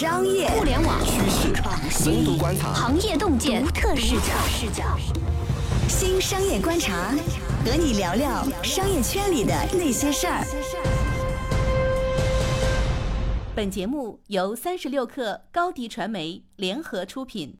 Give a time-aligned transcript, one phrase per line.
[0.00, 1.52] 商业、互联网、趋势、
[1.90, 4.32] 深度观察、行业洞见、独特视角。
[4.48, 4.82] 视角。
[5.88, 7.10] 新商业观察，
[7.66, 10.42] 和你聊聊商业圈里的那些事儿。
[13.54, 17.54] 本节目由三十六克高低传媒联合出品。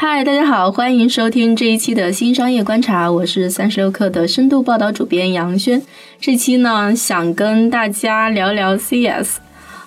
[0.00, 5.82] 嗨，大家好，欢迎收听这一期的新商业观察，我是三十六克的深度报道主编杨轩。
[6.20, 9.38] 这期呢，想跟大家聊聊 CES，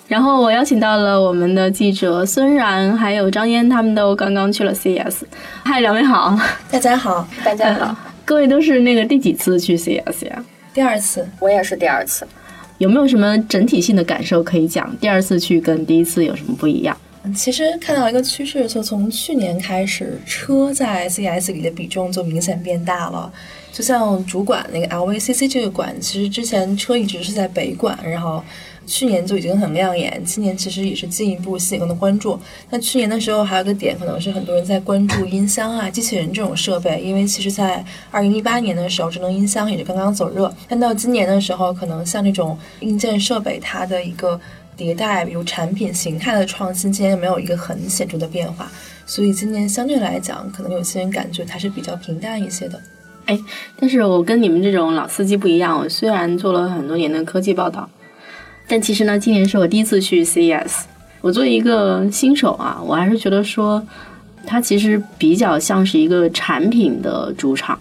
[0.08, 5.22] 然后我邀请到了我们的记者孙然还有张嫣，他们都刚刚去了 CES。
[5.64, 6.38] 嗨，两位好，
[6.70, 10.44] 大家好，大家好，各位都是那个第几次去 CES 呀？
[10.74, 12.28] 第二次，我也是第二次。
[12.76, 14.94] 有没有什么整体性的感受可以讲？
[15.00, 16.94] 第二次去跟第一次有什么不一样？
[17.34, 23.32] 其实看到一个趋势，就从去年开始，车在 CS 里的比重就明显变大了。
[23.72, 28.42] 就像主管那个 LVCC 这个馆，其实之前车一直是在北馆，然后
[28.86, 32.38] 去年就已经很亮眼，今年其实也是进一步吸引更多关注。
[32.68, 40.52] 那去年的时候还有个点，可能是很多人在关注音箱啊、机器人这种设备，因为其实在二零一八年的时候，智能音箱也是刚刚走热。
[40.68, 44.38] 但到今年的时候，可能像这种硬件设备，它的一个
[44.76, 48.70] 迭代，比如产品形态的创新，今年没有一个很显著的变化，
[49.06, 52.80] 所以今年相对来讲，可能有些人感觉它是比较平淡一些的。
[53.26, 53.38] 哎，
[53.76, 57.88] 但是我跟你们这种老司机不一样，我虽然做了很多年的科技报道，
[58.66, 60.82] 但其实呢，今年是我第一次去 CES。
[61.20, 63.80] 我作为一个新手啊，我还是觉得说，
[64.44, 67.78] 它其实比较像是一个产品的主场，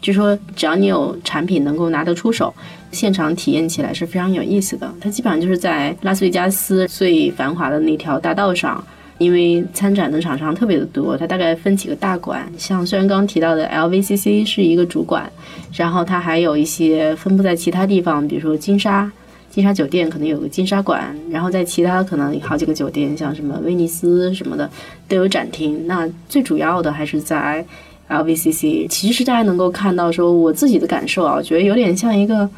[0.00, 2.54] 就说只要你有产品能够拿得出手，
[2.90, 4.92] 现场体验起来是非常有意思的。
[5.00, 8.84] 它基本上就是在拉斯维加斯最繁华的那条大道上。
[9.18, 15.28] 因为参展的厂商特别的多，它大概分几个大馆，像虽然刚刚提到的 LVCC 是一个主馆，
[15.72, 19.10] 然后它还有一些分布在其他地方，比如说金沙，
[19.50, 24.70] 金沙酒店可能有个金沙馆，然后在其他可能好几个酒店，像什么威尼斯什么的
[25.08, 25.84] 都有展厅。
[25.88, 27.66] 那最主要的还是在
[28.08, 32.48] LVCC，其实大家能够看到，说我自己的感受啊，我觉得有点像一个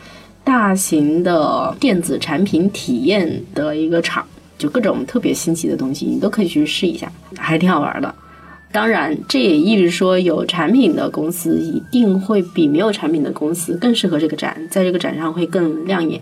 [0.45, 4.27] 大型的电子产品体验的一个场。
[4.59, 8.15] 就各种特别新奇的东西，你都可以去试一下，还挺好玩的。
[8.71, 16.21] 当然，这也意味着说，有产品的公司一定会比没有产品的公司更适合这个展，在这个展上会更亮眼。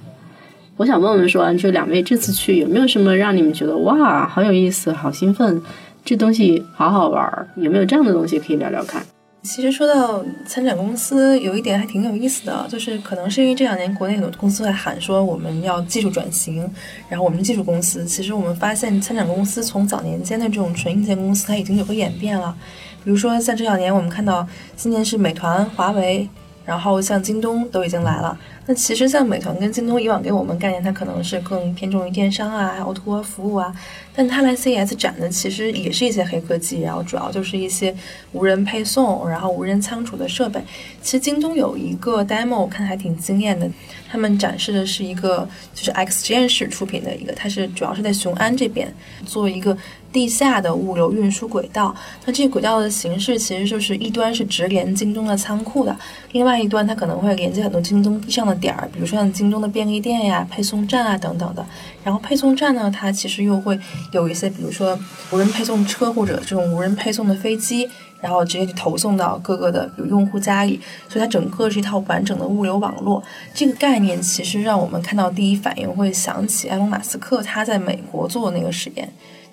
[0.76, 5.60] 我想问问说，就两位这次去有没有什么让你们觉得哇，好有意思，好兴奋，
[6.04, 7.48] 这东西好好玩儿？
[7.56, 9.04] 有没有这样的东西可以聊聊看？
[9.48, 16.70] 其实说到参展公司，有一点还挺有意思的，就是可能是因为这两年国内很多公司在喊说我们要技术转型，
[17.08, 22.54] 然后我们技术公司，其实我们发现参展公司从早年间的这种纯硬件公司，它已经有个演变了。
[23.02, 26.28] 比如说像这两年我们看到今年是美团、华为，
[26.68, 28.38] 然后像京东都已经来了。
[28.66, 33.74] 那其实像美团跟京东以往给我们概念，它可能是更偏重于电商啊、O2O 服务啊。
[34.14, 37.94] 但它来 CES 展的其实也是一些黑科技，然后主要就是一些
[38.32, 40.60] 无人配送，然后无人仓储的设备。
[41.00, 43.66] 其实京东有一个 demo，我看还挺惊艳的。
[44.10, 48.92] 他们展示的是一个就是 X 实验室出品的一个，它是主要是在雄安这边
[49.26, 49.76] 做一个
[50.12, 51.94] 地下的物流运输轨道。
[52.24, 55.96] 那这个轨道的形式其实就是一端是直连京东的仓库的，
[56.32, 61.64] 另外一端它可能会连接很多京东地上的点儿，比如说像京东的便利店呀、配送站啊等等的。
[62.02, 63.78] 然后配送站呢，它其实又会
[64.12, 64.98] 有一些，比如说
[65.30, 67.86] 无人配送车或者这种无人配送的飞机，
[68.20, 73.22] 然后直接就投送到各个的比如用户家里，所以它整个是一套完整的物流网络。
[73.54, 79.08] 这个概念其实让我们看到第一反应会想起埃隆·马斯克他在美国做的那个实验，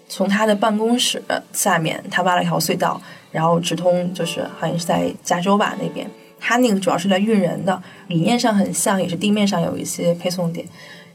[0.07, 1.21] 从他的办公室
[1.53, 2.99] 下面他挖了一条隧道，
[3.31, 6.09] 然后直通就是好像是在加州吧那边，
[6.39, 10.65] 他那个主要是来运人的，理念上很像，也是地面上有一些配送点。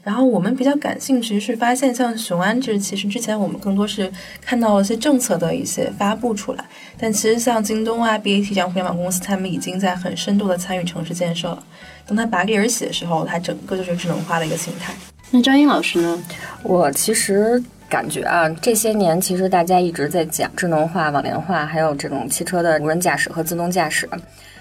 [0.03, 6.65] 然后我们比较感兴趣是发现，像雄安这其实之前我们更多是看到了一些政策的一些发布出来，
[6.97, 11.63] 但其实像京东啊、BAT 这样互联网公司，他们已经在很深度的参与城市建设了。
[12.07, 14.93] 当它拔地而起的时候，它整个就是智能化的一个形态。
[15.29, 16.23] 那张英老师呢？
[16.63, 24.07] 我其实感觉啊，这些年其实大家一直在讲智能化、网联化，还有这种汽车的无人驾驶和自动驾驶。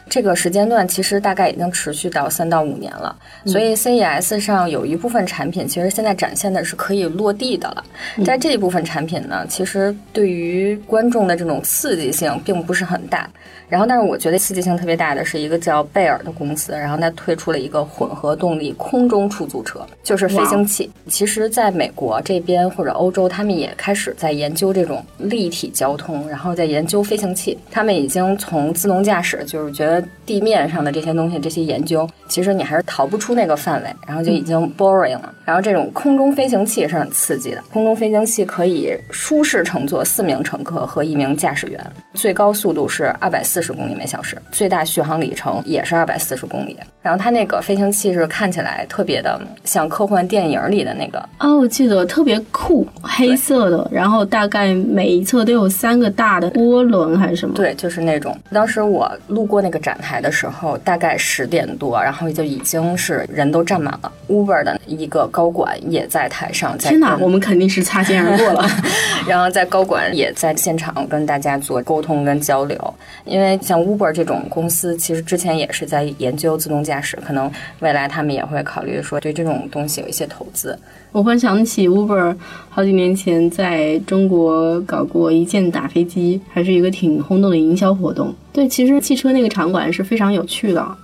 [0.08, 3.14] 这个时间段其实大概已经持续到三到五年了，
[3.46, 7.84] 所以 CES 上有一部分产品其实现在展现的是可以落地的了。
[8.24, 13.30] 在这一部分产品呢，其实对于观众的这种刺激性并不是很大。
[13.68, 20.90] 然后，但是我觉得刺激性特别大的是一个叫贝尔的公司，然后它推出了一个混合动力空中出租车，就是飞行器。
[21.06, 27.58] 其实，在美国这边或者欧洲，他们也开始在研究这种立体交通，然后在研究飞行器。
[27.70, 30.02] 他们已经从自动驾驶，就是觉得。
[30.26, 35.34] 地面上的这些东西，这些研究，其实你还是逃不出那个范围，然后就已经 boring 了。
[35.44, 41.84] 然后这种空中飞行器是很刺激的，空中飞行器可以舒适乘坐四名乘客和一名驾驶员，
[42.14, 46.78] 最高速度是二百四十公里每小时，最大续航里程也是二百四十公里。
[47.02, 57.54] 然后它那个飞行器是看起来特别的像科幻电影里的那个哦，我记得特别酷， 黑色的，然后大概每一侧都有三个大的涡轮还是什么？
[57.54, 58.36] 对，就是那种。
[58.52, 64.12] 当时我路过那个展台的时候，大概十点多，然后就已经是人都站满了。
[64.28, 68.68] Uber 的一个高管也在台上，在天哪，我们肯定是擦肩而过了。
[69.26, 80.78] 然后在高管也在现场跟大家做沟通跟交流，因为像 Uber 这种公司，其实之前也是在研究自动驾驶，可能未来他们也会考虑说对这种东西有一些投资。
[81.12, 82.36] 我忽然想起 Uber
[82.68, 88.32] 好几年前在中国搞过一键打飞机，还是一个挺轰动的营销活动。
[88.52, 90.96] 对，其实汽车那个场馆是非常有趣的，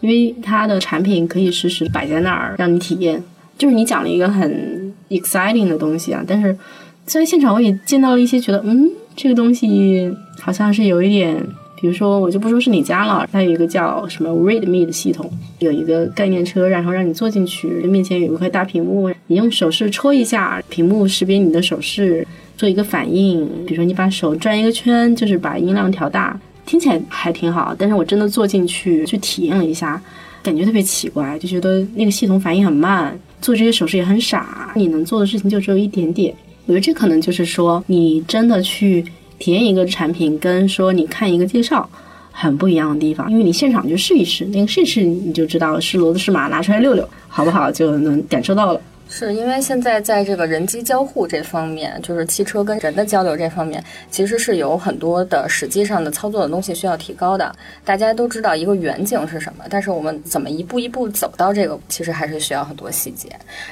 [0.00, 3.22] 因为它的产品可以实时摆在那儿让你体验。
[3.56, 6.56] 就是你讲了一个很 exciting 的东西啊，但是
[7.04, 11.44] 在现场我也见到了一些觉得，嗯，这个东西好像是有一点。
[11.80, 15.30] 比如说，我就不说是哪家了，它有一个叫什么 Read Me 的系统，
[15.60, 22.26] 有一个概念车，然后让你坐进去，面前有一块大屏幕，你用手势戳一下，屏幕识别你的手势，
[22.56, 23.46] 做一个反应。
[23.64, 27.74] 比如说你把手转一个圈，就是把音量调大，听起来还挺好。
[27.78, 30.02] 但是我真的坐进去去体验了一下，
[30.42, 36.34] 感觉特别奇怪，就觉得那个系统反应很慢，做这些手势也很傻，你能做的事情就只有一点点。
[36.66, 39.04] 我觉得这可能就是说，你真的去。
[39.38, 41.88] 体验一个产品跟说你看一个介绍
[42.32, 48.80] 很不一样的地方，因为你现场就试一试，那个试试你就知道是骡子是马，拿出来溜溜，好不好就能感受到了。
[49.08, 57.54] 是因为现在在这个人机交互这方面，就是汽车跟人的交流这方面，其实是有很多的实际上的操作的东西需要提高的。
[57.84, 63.28] 大家都知道一个远景是什么，但是我们怎么一步一步走到这个，其实还是需要很多细节。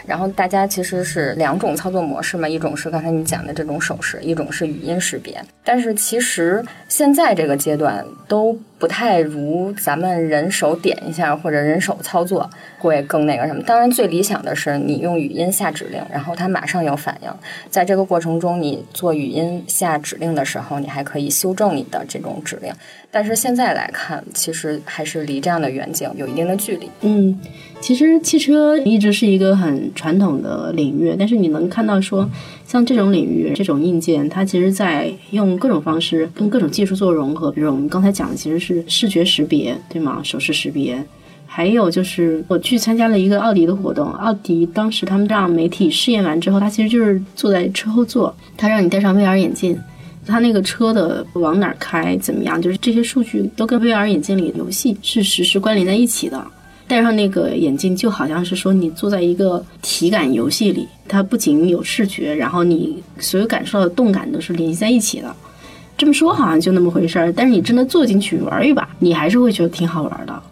[0.06, 5.40] 然后大家其实是两种操作模式嘛，一种是刚才你讲的这种手势，一种是语音识别。
[5.62, 8.58] 但是其实现在这个阶段都。
[8.78, 13.62] 不太如咱们人手点一下或者人手操作会更那个什么。
[13.62, 17.30] 当然，最理想的是你用语音下指令，然后它马上有反应。
[17.70, 22.72] 在这个过程中，你做语音下指令的时候，你还可以修正你的这种指令。
[23.16, 26.86] 但是现在来看，其实还是离这样的远景有一定的距离。
[27.00, 27.34] 嗯，
[27.80, 32.28] 其实汽车一直是一个很传统的领域，但是你能看到说，
[32.66, 37.50] 像这种领域这种硬件，它其实在用各种方式跟各种技术做融合。
[37.50, 40.20] 比如我们刚才讲的，其实是视觉识别，对吗？
[40.22, 41.02] 手势识别，
[41.46, 49.80] 还有就是我去参加了一个奥迪的活动，奥迪当时他们让媒体试验完之后，他其实就是坐在车后座，他让你戴上 VR 眼镜。
[50.26, 52.60] 它那个车的往哪开怎么样？
[52.60, 56.44] 就是这些数据都跟 VR 眼镜里的游戏是实时关联在一起的。
[56.88, 65.34] 戴上那个眼镜，就好像是说你坐在一个体感游戏里，它不仅有视觉，然后你所有感受到的动感都是联系在一起的。
[65.98, 70.42] 这么说好像就那么回事儿，但是你真的坐进去玩一把，你还是会觉得挺好玩的。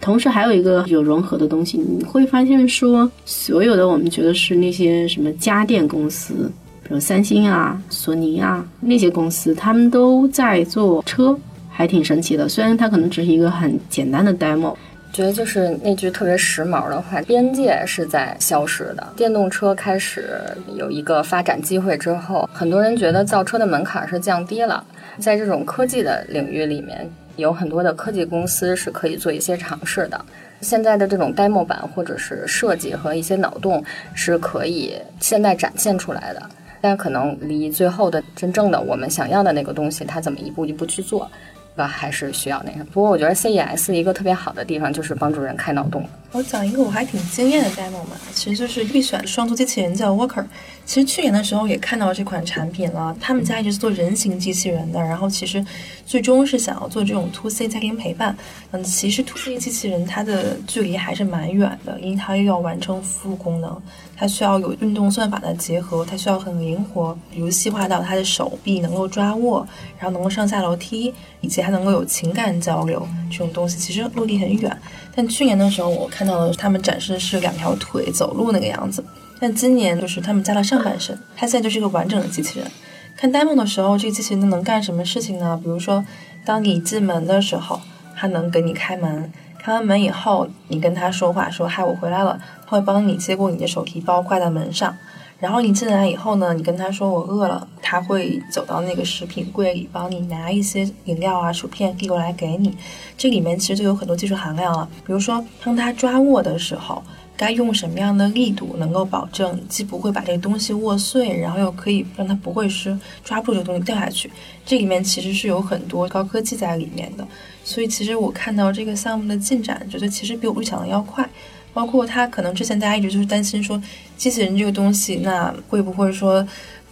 [0.00, 6.50] 同时还有一个有融合的东西，你会发现说，所有的我们觉得是那些什么家电公司。
[6.90, 11.38] 有三星啊、索尼啊那些公司，他们都在做车，
[11.70, 12.48] 还挺神奇的。
[12.48, 14.74] 虽然它可能只是一个很简单的 demo，
[15.12, 19.06] 觉得就是那句特别时髦的话：边界是在消失的。
[19.14, 20.30] 电动车开始
[20.74, 24.84] 有一个发展机会之后，很多人觉得造车的门槛是降低了。
[25.18, 30.20] 在这种科技的领域里面，有很多的科技公司是可以做一些尝试的。
[30.60, 33.82] 现在的这种 demo 版或者是设计和一些脑洞
[34.12, 36.42] 是可以现在展现出来的。
[36.80, 41.30] 但可能离最后的真正的我们想要的那个东西，它怎么一步一步去做，
[41.74, 41.86] 那？
[41.86, 42.84] 还是需要那个。
[42.86, 46.04] 不过我觉得 CES 一个特别好的地方就是帮助人开脑洞。
[46.32, 50.44] 我讲一个我还挺惊艳的 demo 嘛，其实就是必选双足机器人叫 Walker。
[50.86, 55.64] 其实去年的时候也看到这款产品了，他们家一直是做人形机器人的，然后其实
[56.06, 58.36] 最终是想要做这种 to C 家庭陪伴。
[58.70, 63.82] 嗯，其实 to C 机器人它的距离还是蛮远的，因为它又要完成服务功能，
[64.20, 69.66] 它需要有运动算法的结合，它需要很灵活，比如细化到它的手臂能够抓握，
[69.98, 71.10] 然后能够上下楼梯，
[71.40, 74.78] 以及还能够有情感交流这种东西，其实落地很远。
[75.16, 79.02] 但去年的时候我看到的他们展示的是两条腿走路那个样子。
[79.40, 82.70] 但今年就是他们加了上半身，它现在就是一个完整的机器人。
[83.16, 85.58] 看 demo 的时候，这个机器人能干什么事情呢？
[85.64, 86.04] 比如说，
[86.44, 87.80] 当你进门的时候，
[88.14, 89.30] 它能给你开门；
[89.62, 94.96] 开完门以后，你跟他说话说嗨，我回来了，他会帮你接过你的手提包挂在门上。
[95.38, 102.74] 然后你进来以后呢，你跟他说我饿了，他会走到那个食品柜里帮你拿一些饮料啊、薯片递过来给你。
[103.18, 107.02] 这里面其实就有很多技术含量了，比如说当他抓握的时候，
[107.36, 114.30] 该用什么样的力度能够保证既不会把这个东西握碎，然后又可以让它不会是抓不住这个东西掉下去。
[114.66, 117.26] 这里面其实是有很多高科技在里面的，
[117.70, 121.24] 所以其实我看到这个项目的进展，觉得其实比我预想的要快。
[121.72, 123.80] 包括他可能之前大家一直就是担心说，
[124.16, 126.44] 机器人这个东西，那会不会说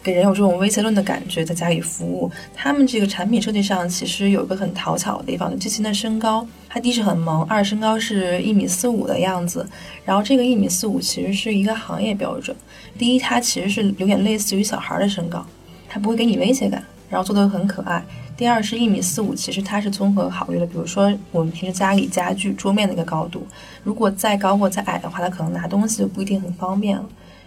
[0.04, 2.30] 给人有这种威胁论的感觉，在家里服务？
[2.54, 9.68] 他们这个产品设计上其实有一个很讨巧的地方，就机器人的身高，它第一是很萌，二身高是一米四五的样子。
[10.04, 12.56] 然后这个一米四五其实是一个行业标准。
[12.96, 15.44] 第一，它其实是有点类似于小孩的身高，
[15.88, 18.04] 它不会给你威胁感，然后做的很可爱。
[18.36, 23.46] 第二是一米四五，其实它是综合考虑的，比如说我们平时家里家具桌面的一个高度，
[23.82, 27.04] 如果再高或再矮的话，它可能拿东西就不一定很方便了。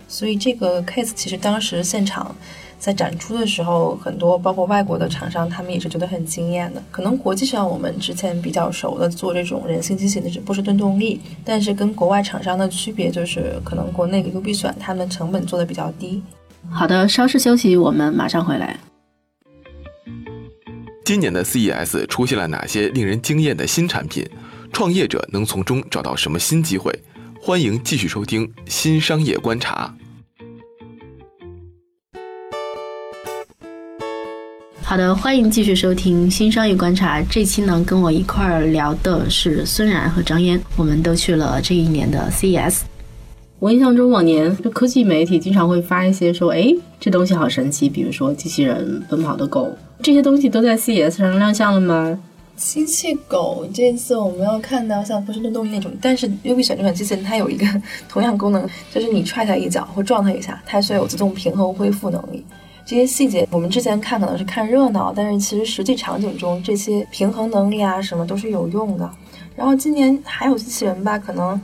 [0.07, 2.35] 所以这个 case 其实当时现场
[2.77, 6.83] 在展出的时候，很多包括外国的厂商，他们也是觉得很惊艳的。
[6.91, 16.21] 可能国际上我们之前比较熟的做这种人性机器的是波士顿动力，但是跟国外厂商的区别就是，可能国内 U B 选他们成本做的比较低。
[16.69, 18.77] 好的，稍事休息，我们马上回来。
[21.03, 24.23] 今年的 CES 出现了哪些令人惊艳的新产品？
[24.71, 26.93] 创业者能从中找到什么新机会？
[27.41, 29.93] 欢迎继续收听《新商业观察》。
[34.83, 37.19] 好的，欢迎继续收听《新商业观察》。
[37.29, 42.81] 这期呢，跟我一块儿聊的是孙然和张嫣，我们都去了这一年的 CES。
[43.57, 52.19] 我印象中，往年就科技媒体经常会发一些说：“哎，这东西好神奇！”比如说机器人、奔跑的狗，这些东西都在 CES 上亮相了吗？
[52.55, 57.65] 机器狗这次我们要看到像波士顿动力那种，但是 U B 选这款机器人它有一个
[58.07, 62.45] 同样功能，就是你踹它一脚或撞它一下，它需要有自动平衡恢复能力。
[62.85, 69.09] 这些细节我们之前看可能是看热闹，但是其实实际场景中这些平衡能力啊什么都是有用的。
[69.55, 71.59] 然后今年还有机器人吧，可能。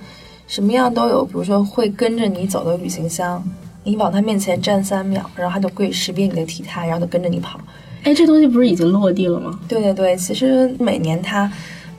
[0.47, 3.43] 什么样都有，比如说会跟着你走的旅行箱，
[3.83, 7.59] 你往它面前站三秒，然后它就会识别你的体态，然后就跟着你跑。
[8.03, 9.59] 哎，这东西不是已经落地了吗？
[9.67, 11.51] 对对对，其实每年它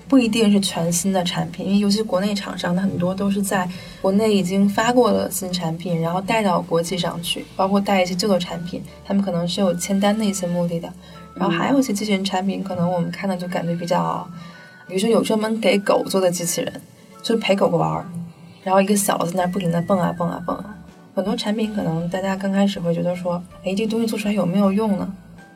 [0.08, 3.68] 不一定是全新的产品，因为尤其国内厂商的很多都是在
[4.00, 10.90] 国内已经发过了新产品，然后带到国际上去，包括带一些旧的产品，他们可能是有签单的一些目的的。
[11.34, 14.26] 然后还有一些机器人产品，可能我们看到就感觉比较，
[14.86, 16.72] 比如说有专门给狗做的机器人，
[17.22, 18.06] 就是陪狗狗玩儿。
[18.64, 20.74] 然后一个小子在那不停的蹦啊蹦啊蹦啊，
[21.14, 25.08] 很多产品可能大家刚开始会觉得说，哎，这东西做出来有没有用呢？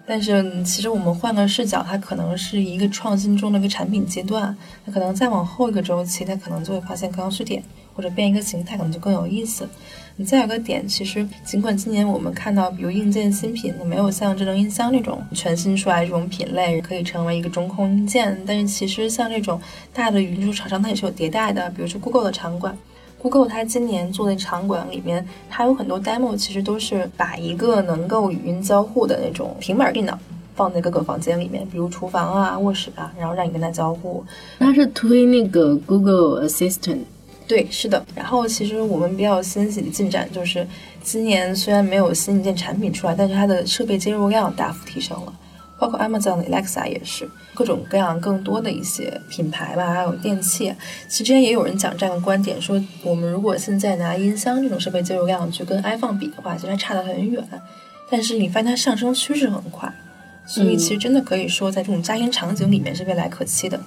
[0.05, 4.55] 但是其实我们换个视角，它可能是一个创新中的一个产品阶段，
[4.85, 7.63] 它可能再往后一个周期，它可能就会发现刚需点
[7.95, 9.69] 或者变一个形态，可能就更有意思。
[10.17, 19.59] 你再有个点，其实尽管今年我们看到，比如硬件新品，没有像智能音箱这种全新出来这种品类可以成为一个中控硬件，但是其实像这种
[19.95, 22.77] 大的语音输出厂商，它也是有迭代的，比如说 Google 的场馆。
[23.23, 30.19] Google 它今年做的场馆里面，它有很多 demo，其实都是把一个能够语音交互的那种平板电脑
[30.57, 34.25] 放在各个房间里面，比如厨房啊、卧室啊，然后让你跟它交互。
[34.59, 36.99] 它是推那个 Google Assistant，
[37.47, 38.05] 对，是的。
[38.15, 40.67] 然后其实我们比较欣喜的进展就是，
[41.01, 45.33] 今年虽然没有新一件产品出来，但是它的设备接入量大幅提升了。
[45.83, 50.73] 包括 Amazon 的 Alexa 也是各种各样更多的一些品牌吧，还有电器。
[51.09, 57.45] 其实之前也有人讲这样的观点，说我们如果现在拿音箱这种设备接入量去跟 iPhone 比的话，其实差得很远。
[58.09, 59.93] 但是你发现它上升趋势很快，
[60.47, 63.81] 所以其实真的可以说，在这种家庭场景里面是未来可期的。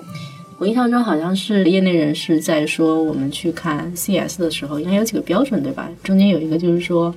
[0.57, 5.89] 我印象中好像是业内人士在说，我们去看 CS 的时候，应该有几个标准，对吧？
[6.03, 7.15] 中间有一个就是说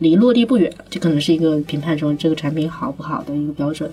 [0.00, 3.90] 离落地不远，这可能是一个评判说这个产品好不好的一个标准。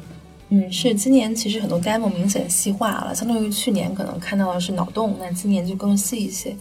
[0.49, 6.55] 嗯，是今年其实很多 demo 明显细化了，相当于去年可能看到的是脑洞，那今年就更细一些。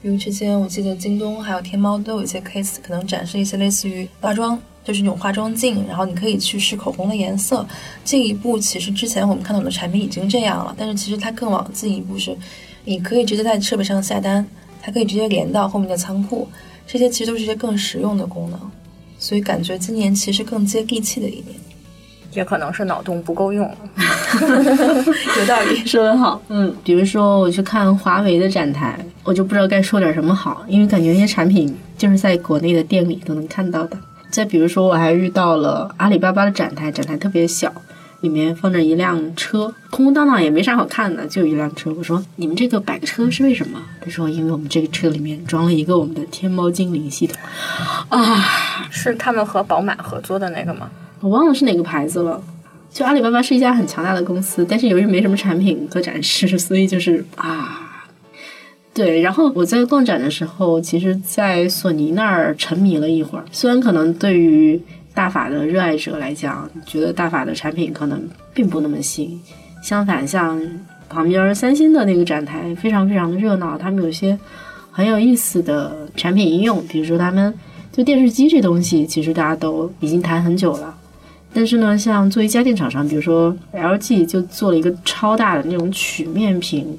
[0.00, 7.66] 比如之前我记得京东还有天猫都有一些 case，可能展示一些类似于化妆，就是那种化妆镜，然后你可以去试口红的颜色。
[8.04, 12.36] 这一步其实之前我们看到的产品已经这样了，但是其实它更往进一步是，
[12.84, 14.46] 你可以直接在设备上下单，
[14.80, 16.46] 它可以直接连到后面的仓库，
[16.86, 18.60] 这些其实都是一些更实用的功能，
[19.22, 21.54] 所以感觉今年其实更接地气的一年。
[22.32, 23.70] 也可能是脑洞不够用，
[25.38, 26.40] 有道理， 说得好。
[26.48, 33.98] 嗯，比如说我去看华为的展台，我就不知道该说点什么好，因为感觉那些产品就是在国内的店里都能看到的。
[34.30, 37.70] 再比如说，我还遇到了阿里巴巴的展台，展台特别小，
[38.22, 41.92] 里面放着一辆车，空空荡荡也没啥好看的，就一辆车。
[41.92, 43.78] 我说你们这个摆个车是为什么？
[44.00, 47.36] 他说因为我们这个车里面装了一个我们的天猫精灵系统。
[48.08, 50.90] 啊，是他们和宝马合作的那个吗？
[51.20, 52.42] 我忘了是哪个牌子了。
[52.90, 58.04] 就阿里巴巴是一家很强大的公司，但是由于没什么产品可展示，所以就是啊，
[58.92, 59.22] 对。
[59.22, 63.44] 然后我在逛展的时候，其实，在索尼那儿沉迷了一会儿。
[63.50, 64.78] 虽然可能对于
[65.14, 68.22] 大法的热爱者来讲，觉得大法的产品可能
[68.54, 69.40] 并不那么新。
[69.82, 70.60] 相反，像
[71.08, 74.38] 旁边三星的那个展台非常非常的热闹，他们有些
[74.90, 77.52] 很有意思的产品应用，比如说他们
[77.90, 80.94] 就电视机这东西，其实大家都已经谈很久了。
[81.52, 86.98] 但是呢，像作为家电厂商，比如说 LG 就做了一个超大的那种曲面屏，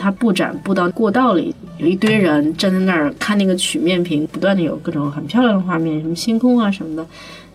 [0.00, 7.06] 它布展布到过道里，有一堆人站在那儿看那个曲面屏，不断的有各种很漂亮的画面，什么星空啊什么的。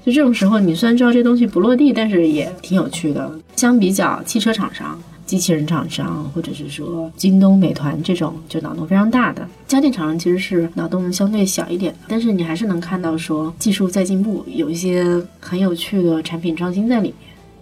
[0.05, 3.31] 就这种时候，你虽然知道这东西不落地，但是也挺有趣的。
[3.55, 5.01] 相比较汽车厂商。
[5.25, 17.15] 机器人厂商，或者是说京东、美团这种就脑洞非常大的家电厂商，其实是脑洞相对小一点，但是你还是能看到说技术在进步，有一些很有趣的产品创新在里面。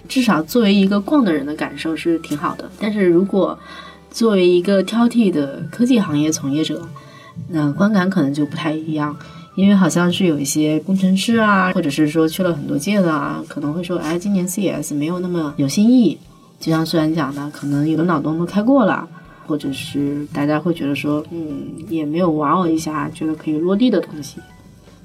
[0.10, 2.70] 至少作为一个逛的人的感受是挺好的。
[2.82, 3.58] 但是如果
[4.14, 6.88] 作为一个挑剔的科技行业从业者，
[7.50, 9.18] 那观感可能就不太一样，
[9.56, 16.18] 因为好像是有一些工程师啊，或者是说去了很多届的啊，可能会说，哎，今年 CES 没有那么有新意。
[16.60, 19.06] 就像虽然讲的，可能有的脑洞都开过了，
[19.48, 24.40] 或者是大家会觉得说，嗯，也没有哇哦一下觉得可以落地的东西。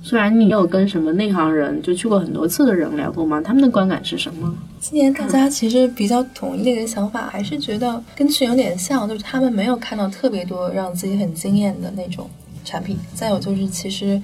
[0.08, 3.42] 虽然你有跟什么内行人，就去过很多次的人聊过吗？
[3.42, 4.56] 他们的观感是什么？
[4.80, 12.26] 今年大家其实比较统一的一个想法，还是觉得跟去年有点像，就是他们没有看到特别多让自己很惊艳的那种
[12.64, 12.96] 产品。
[13.14, 14.18] 再有就是，其实。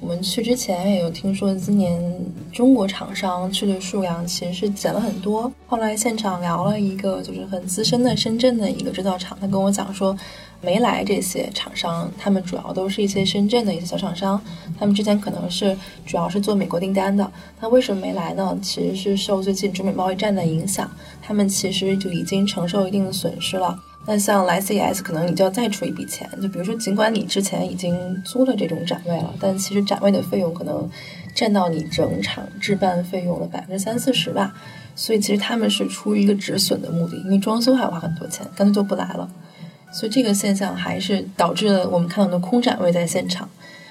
[0.00, 2.00] 我们去之前也有听说，今年
[2.52, 5.52] 中国厂商去的数量其实是减了很多。
[5.66, 10.16] 后来现场聊了一个就是很资深的深圳的一个制造厂，他跟我讲说，
[10.60, 14.40] 没来这些厂商，他们主要都是一些深圳的一些小厂商，
[14.78, 17.30] 他们之前可能是主要是做美国订单的。
[17.60, 18.58] 那为什么没来呢？
[18.60, 20.90] 其实是受最近中美贸易战的影响，
[21.22, 23.78] 他们其实就已经承受一定的损失了。
[24.04, 26.26] 那像来 CES，可能你就要再出一笔钱。
[26.40, 30.88] 就比如说，尽管你之前已经租了这种展位了，但其实展位的费用可能
[31.34, 34.54] 占到你整场置办费用的百分之三四十吧。
[34.96, 39.28] 所以其实他们是出于一个止损的目的，因为装修还要花很多钱，干脆就不来了。
[39.92, 43.48] 所以这个现象还是导致了我们看到的空展位在现场。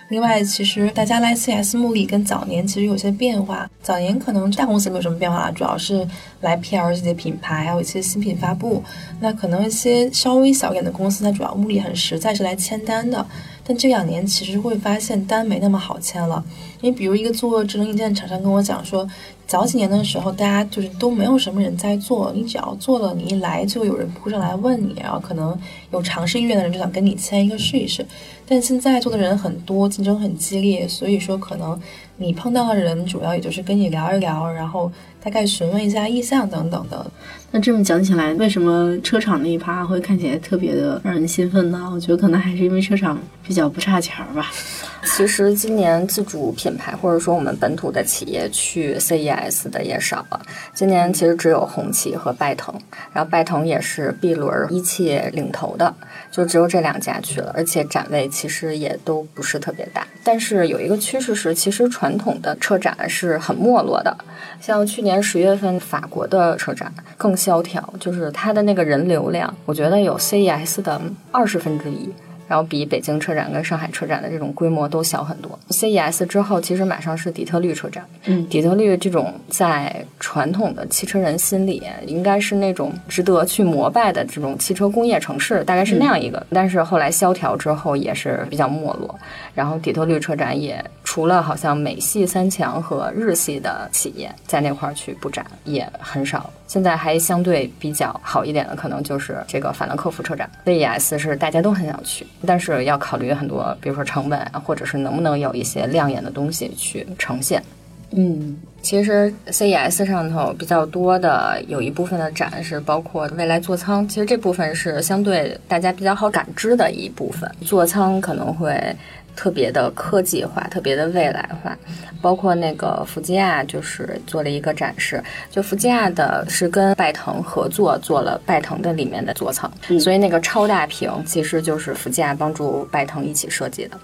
[0.09, 3.69] 另外，其实大家来 CS 目的跟早年其实有些变化。
[3.83, 6.07] 早年可能大公司没有什么变化，主要是
[6.39, 8.81] 来 PR 这些品牌，还有一些新品发布。
[9.19, 13.25] 那可能一些稍微小一点的公司，它主要目的很实在，是来签单的。
[13.67, 16.41] 但这两年其实会发现单没那么好签了。
[16.79, 19.05] 因为比如一个做智能硬件的厂商跟我讲说，
[19.45, 25.57] 早几年的时候，大家就是都没有什么人在做，你只要做了，你一来就有人扑上来问你，然后可能
[25.91, 28.05] 有尝试意愿的人就想跟你签一个试一试。
[28.47, 31.77] 但现在做的人很多，竞争很激烈，所以说可能
[32.15, 34.89] 你碰到的人主要也就是跟你聊一聊，然后
[35.21, 37.11] 大概询问一下意向等等的。
[37.49, 41.89] 那这么讲起来，为什么车厂那一趴会看起来特别的让人兴奋呢？
[41.93, 44.51] 我觉得可能还是因为车厂比较不差钱儿吧。
[45.15, 50.41] 其实今年自主品牌或者说我们本土的企业去 CES 的也少了。
[50.73, 52.75] 今年其实只有红旗和拜腾，
[53.13, 55.95] 然后拜腾也是 B 轮一汽领头的，
[56.29, 60.05] 就只有这两家去了，而且展位其实也都不是特别大。
[60.25, 64.15] 但是有一个趋势是，其实传统的车展是很没落的。
[64.59, 70.99] 像去年十月份法国的车展更萧条，就是它的那个人流量，我觉得有 CES 的
[71.31, 72.09] 二十分之一。
[72.49, 75.59] 然后比北京车展跟上海车展的这种规模都小很多。
[75.67, 78.05] CES 之后，其实马上是底特律车展。
[78.23, 86.41] 嗯，底特律这种在传统的汽车人心里，应该是那种值得去膜拜的这种汽车工业城市，大概是那样一个。
[86.53, 89.13] 但是后来萧条之后，也是比较没落。
[89.53, 90.81] 然后底特律车展也
[91.17, 96.47] 除了好像美系三强和日系的企业在那块儿去布展，也很少。
[96.67, 100.47] 现在还相对比较好一点的，可能就是这个法兰克福车展。
[100.67, 102.23] CES 是大家都很想去。
[102.45, 107.63] 但是要考虑很多，比如说成本，或者是能不能有一些亮眼的东西去呈现。
[108.11, 117.51] 嗯，其实 CES 上头比较多的有一部分的展是包括未来座舱，其实这部分是相对大家比较好感知的一部分。
[117.65, 118.95] 座舱可能会。
[119.37, 121.77] 特别的科技化，特别的未来化，
[122.21, 133.97] 包括那个福吉亚就是做了一个展示，就福吉亚的是跟拜腾合作做了拜腾的里面的座舱，所以那个超大屏其实就是福吉亚帮助拜腾一起设计的。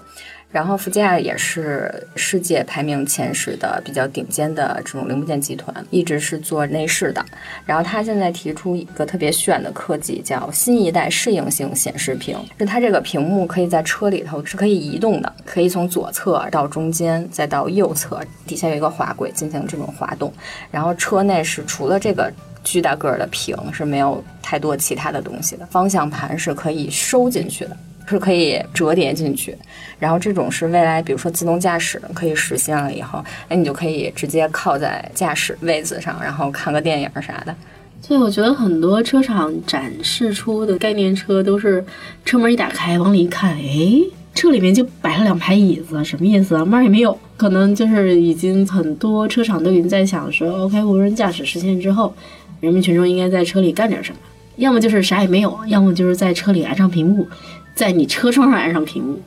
[0.54, 7.24] 然后福佳也是世界排名前十的比较顶尖的这种零部件集团，一直是做内饰的。
[7.66, 12.38] 然后他现在提出一个特别炫的科技，叫新一代适应性显示屏。
[12.56, 20.32] 就它这个屏幕可以在车里头是可以移动的，可以从左侧到中间再到右侧，底下有一个滑轨进行这种滑动。
[20.70, 27.76] 然后车内是除了这个巨大个儿的屏是没有太多其他的东西的，方向盘是可以收进去的。
[28.06, 29.56] 是可以折叠进去，
[29.98, 37.54] 然后这种是未来，比如说自动驾驶可以实现了以后，哎，你就可以直接靠在驾驶位子上，然后看个电影啥的。
[38.00, 41.82] 所以我觉得很多车厂展示出的概念车都是
[42.24, 43.98] 车门一打开往里一看，哎，
[44.34, 46.64] 车里面就摆了两排椅子，什么意思啊？
[46.64, 52.14] 门也没有，可能就是已经很多车厂都已经在想说，OK，无人驾驶实现之后，
[52.60, 54.18] 人民群众应该在车里干点什么？
[54.56, 57.26] 要么就是啥也没有，要么就是在车里安上屏幕。
[57.74, 59.20] 在你车窗上安上屏幕，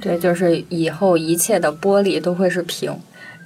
[0.00, 2.96] 对，就是以后一切的玻璃都会是屏，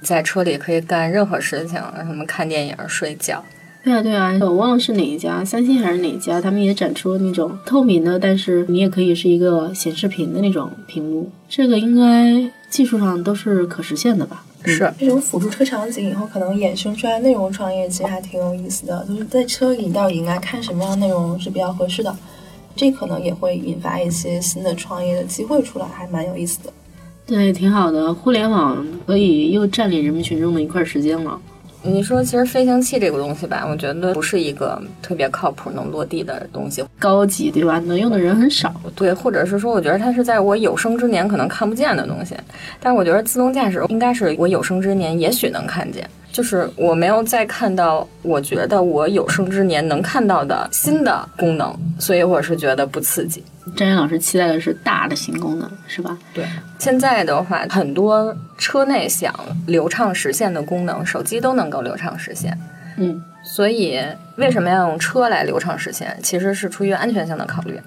[0.01, 3.43] 在车里可以干任何事情，什么看电影、睡觉。
[3.83, 11.29] 对啊，对啊，我忘了是哪一家，三星还是哪一家，他们也展出了那种透明的，但是你也可以是一个显示屏的那种屏幕。
[11.49, 14.45] 这个应该技术上都是可实现的吧？
[14.65, 19.05] 是这种辅助车场景以后可能衍生出来内容创业，其实还挺有意思的。
[19.09, 22.15] 就是在车里到底应该看什么样的内容是比较合适的。
[22.75, 26.73] 这可能也会引发一些新的创业的机会出来，还蛮有意思的。
[27.25, 28.13] 对，挺好的。
[28.13, 31.39] 互联网可以又占领人民群众的一块时间了。
[31.85, 37.77] 你说，其实飞行器这个东西吧，我觉得不是一个特别靠谱能落地的东西，高级对吧？
[37.79, 38.73] 能用的人很少。
[38.95, 42.35] 对，或者是说，我觉得它是在我有生之年可能看不见的东西。
[42.79, 46.09] 但是我觉得自动驾驶应该是我有生之年也许能看见。
[46.33, 53.41] 就是我没有再看到，我觉得我有生之年能看到的新的功能，所以我是觉得不刺激。
[53.77, 56.17] 张岩老师期待的是大的新功能，是吧？
[56.33, 56.43] 对，
[56.79, 59.33] 现在的话，很多车内想
[59.67, 62.57] 流畅实现的功能，手机都能够流畅实现。
[62.97, 63.99] 嗯，所以
[64.35, 66.17] 为什么要用车来流畅实现？
[66.23, 67.79] 其实是出于安全性的考虑。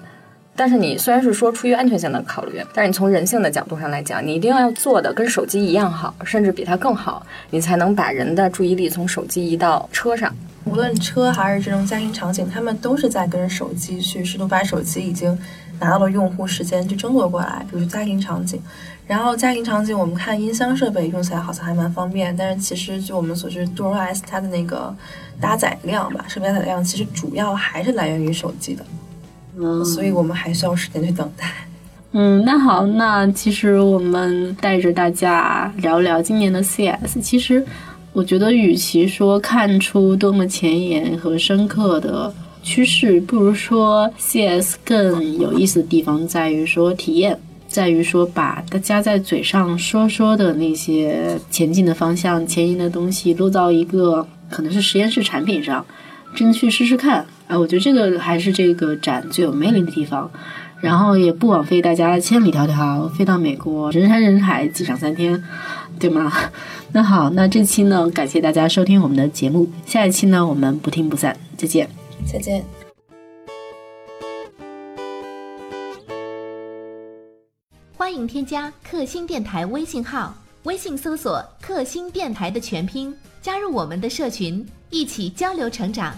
[0.57, 10.35] 但是你虽然是说出于安全性的考虑，但是你从人性的角度上来讲，你一定要做的跟手机一样好，甚至比它更好，你才能把人的注意力从手机移到车上。
[10.65, 15.37] 无论车还是这种家庭场景，他们都是在跟手机去试图把手机已经
[15.79, 17.63] 拿到了用户时间去争夺过来。
[17.71, 18.59] 比如家庭场景，
[19.05, 24.93] 然后家庭场景，我们看音箱设备用起来好像还蛮方便，但是其实就我们所知 do os 它的那个
[25.39, 28.83] 搭载量吧，设备搭载量其实主要还是来源于手机的。
[29.59, 31.45] 嗯，所以我们还需要时间去等待。
[32.11, 37.19] 嗯，那好，那其实我们带着大家聊聊今年的 CS。
[37.21, 37.63] 其实
[38.13, 55.85] 我觉得，与其说看出多么前沿和深刻的趋势，不如说 CS 更有意思的地方在于说体验，在于说把大家在嘴上说说的那些前进的方向、前沿的东西，落到一个可能是实验室产品上，
[56.33, 57.25] 真去试试看。
[57.47, 60.29] 啊，我觉得这个还是这个展最有魅力的地方，
[60.81, 65.41] 然后也不枉费大家千里迢迢飞到美国，人山人海机场三天，
[65.97, 66.29] 对吗？
[66.91, 71.89] 那好，那这期呢，感谢大家收听我们的节目，下一期呢，我们不听不散，再见，
[72.25, 72.63] 再见。
[77.95, 86.13] 欢迎添加克星电台微信号，微信搜索“克星电台”的全拼，加入我们的社群，一起交流成长。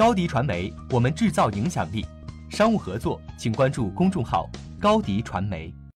[0.00, 2.06] 高迪传媒，我们制造影响力。
[2.48, 4.48] 商务合作，请关注公众号
[4.80, 5.70] “高迪传媒”。